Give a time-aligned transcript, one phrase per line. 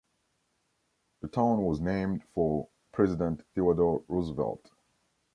[1.21, 4.71] The town was named for President Theodore Roosevelt.